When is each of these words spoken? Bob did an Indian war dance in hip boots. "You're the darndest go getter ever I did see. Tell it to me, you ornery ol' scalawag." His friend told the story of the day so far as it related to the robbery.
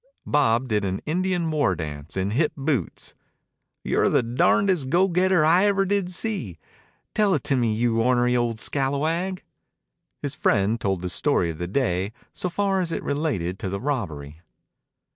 Bob 0.25 0.67
did 0.69 0.83
an 0.83 0.99
Indian 1.05 1.51
war 1.51 1.75
dance 1.75 2.17
in 2.17 2.31
hip 2.31 2.51
boots. 2.57 3.13
"You're 3.83 4.09
the 4.09 4.23
darndest 4.23 4.89
go 4.89 5.07
getter 5.07 5.45
ever 5.45 5.81
I 5.83 5.85
did 5.85 6.09
see. 6.09 6.57
Tell 7.13 7.35
it 7.35 7.43
to 7.43 7.55
me, 7.55 7.71
you 7.75 8.01
ornery 8.01 8.35
ol' 8.35 8.55
scalawag." 8.57 9.43
His 10.23 10.33
friend 10.33 10.81
told 10.81 11.03
the 11.03 11.09
story 11.11 11.51
of 11.51 11.59
the 11.59 11.67
day 11.67 12.13
so 12.33 12.49
far 12.49 12.81
as 12.81 12.91
it 12.91 13.03
related 13.03 13.59
to 13.59 13.69
the 13.69 13.79
robbery. 13.79 14.41